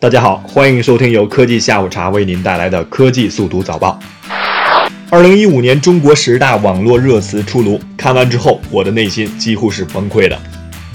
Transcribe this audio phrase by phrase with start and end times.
[0.00, 3.98] 大家好，欢迎收听由科技下午茶为您带来的科技速读早报。
[5.10, 10.38] 二零一五年中国十大网络热词出炉，看完之后，我的内心几乎是崩溃的。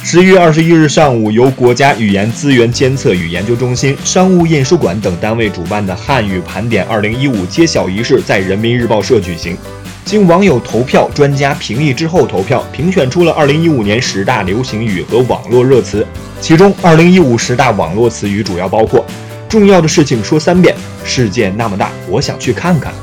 [0.01, 9.57] 十一月二十一日上午，由国家语言资源监测与研究中心、商务印书馆等单位主办的汉语盘点二零一五揭晓仪式在人民日报社举行。
[10.05, 16.05] 经网友投票、专家评议之后投票，评选出了二零一五年十大流行语和网络热词。
[16.41, 19.05] 其中，二零一五十大网络词语主要包括：
[19.47, 22.93] 重要的事情说三遍，世界那么大，我想去看看。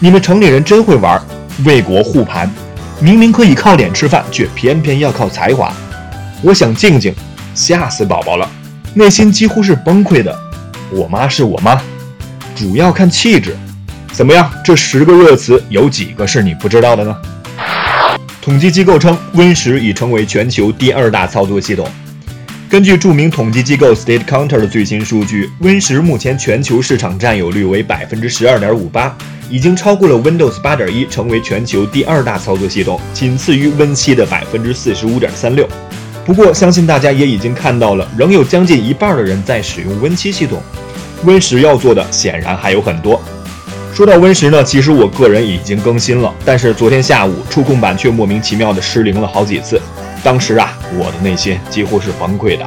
[0.00, 1.20] 你们城里人真会玩，
[1.64, 2.52] 为国护盘。
[3.00, 5.72] 明明可以靠脸吃饭，却偏偏要靠才华。
[6.42, 7.14] 我想静静，
[7.54, 8.50] 吓死宝宝了，
[8.94, 10.36] 内心几乎是崩溃的。
[10.90, 11.80] 我妈是我妈，
[12.56, 13.56] 主要看气质。
[14.18, 14.50] 怎么样？
[14.64, 17.16] 这十个热词有几个是你不知道的呢？
[18.42, 21.88] 统计机构称，Win 十已成为全球第二大操作系统。
[22.68, 29.16] 根据著名统计机构 State Counter 的最新数据，Win 十目前全球市场占有率为百分之十二点五八，
[29.48, 35.68] 已经超过了 Windows 八点一，成为全球第二大操作系统，仅次于 Win 七的百分之四十五点三六。
[36.26, 40.60] 不过，相信大家也已经看到了，仍有将近一半的人在使用 Win 七系统。
[41.22, 43.22] Win 十要做的显然还有很多。
[43.98, 49.82] 说到 Win 十呢，其实我个人已经更新了，但是昨天下午触控板却莫名其妙的失灵了好几次。
[50.22, 52.64] 当时啊，我的内心几乎是崩溃的。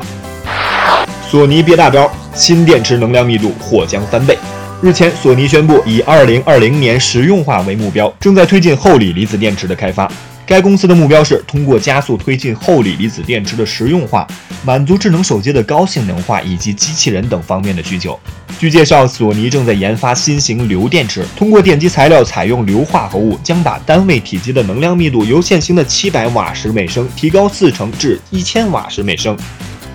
[1.30, 4.38] 索尼憋大招，新电池能量密度或将翻倍。
[4.82, 10.12] 日前，索尼宣布以2020年实用化为目标，正在推进厚锂离子电池的开发。
[10.46, 14.28] 该公司的目标是通过加速推进厚锂离子电池的实用化，
[14.66, 18.20] 满足智能手机的高性能化以及机器人等方面的需求。
[18.60, 29.38] 据介绍，索尼正在研发新型硫电池，通过电机材料采用硫化合物，将把单位体积的能量密度由现行的七百瓦时每升提高四成至一千瓦时每升。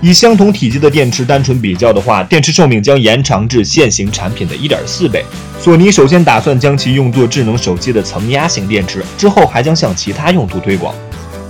[0.03, 5.25] 以相同体积的电池单纯比较的话，电池寿命将延长至现行产品的一点四倍。
[5.59, 10.95] 索尼首先打算将其用作智能手机的层压型电池，之后还将向其他用途推广。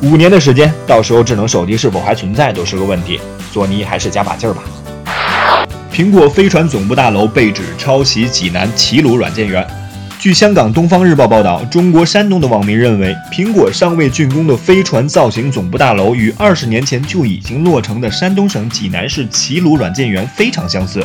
[0.03, 3.21] 五年的时间，到时候智能手机是否还存在都是个问题。
[3.53, 4.63] 索尼还是加把劲儿吧。
[5.93, 9.67] 苹果飞船总部大楼被指抄袭济南齐鲁软件园。
[10.27, 21.01] 据香港《东方日报》报道，中国山东的网民认为，苹果尚未竣工的飞船造型总部大楼与二十年前就已经落成的山东省济南市齐鲁软件园非常相似。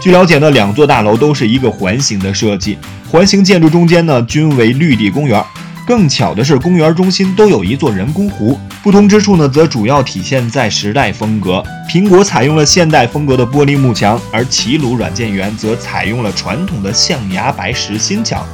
[0.00, 2.78] 据了解呢，两座大楼都是一个环形的设计，
[3.10, 5.44] 环形建筑中间呢均为绿地公园。
[5.86, 8.58] 更巧的是，公园中心都有一座人工湖。
[8.82, 11.62] 不同之处呢，则主要体现在时代风格。
[11.88, 18.44] 苹果采用了现代风格的玻璃幕墙，而齐鲁软件园则采用了传统的象牙白石心墙。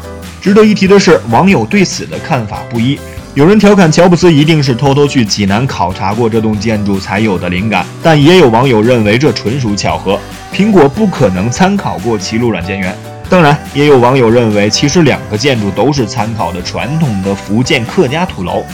[0.41, 2.99] 值得一提的是，网友对此的看法不一。
[3.35, 10.19] 有人调侃乔布斯一定是偷偷去济南考察过这栋建筑才有的灵感，但也有网友认为这纯属巧合，
[10.53, 12.97] 苹果不可能参考过齐鲁软件园。
[13.31, 18.65] 当然，也有网友认为，其实两个建筑都是参考的传统的福建客家土楼。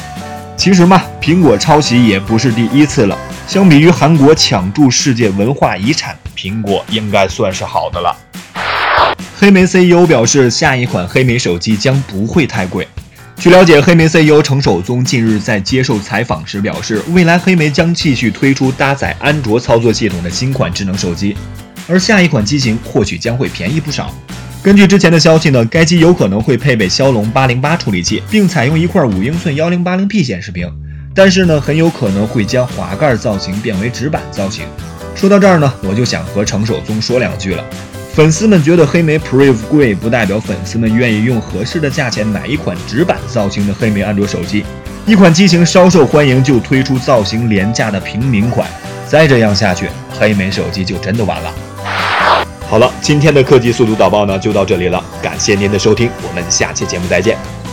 [0.56, 3.18] 其实嘛，苹果抄袭也不是第一次了。
[3.48, 8.16] 相比于韩国抢注世界文化遗产，苹果应该算是好的了。
[9.36, 12.86] 黑莓 CEO 表示，下一款黑莓手机将不会太贵。
[13.36, 21.36] 据了解，黑莓 CEO 程守宗近日在接受采访时表示，未来黑莓将继续推出搭载安卓操作系统的新款智能手机，
[21.88, 24.14] 而下一款机型或许将会便宜不少。
[24.64, 30.66] 根据之前的消息呢，该机有可能会配备骁龙八零八处理器，并采用一块五英寸幺零八零 P 显示屏。
[31.14, 34.64] 但是呢，很有可能会将滑盖造型变为直板造型。
[35.14, 37.62] 说到这儿呢，我就想和程守宗说两句了。
[38.14, 44.64] 粉丝们觉得黑莓 Priv 贵，不代表粉丝们愿意用合适的价钱买一款直板造型的黑莓安卓手机。
[45.04, 48.66] 一款机型稍受欢迎就推出造型廉价的平民款，
[49.06, 51.52] 再这样下去，黑莓手机就真的完了。
[52.68, 57.63] 好了，今天的科技速度导报呢就到这里了，感谢您的收听，我们下期节目再见。